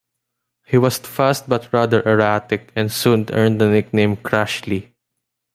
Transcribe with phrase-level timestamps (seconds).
[0.65, 4.95] He was fast but rather erratic, and soon earned the nickname "Crashley".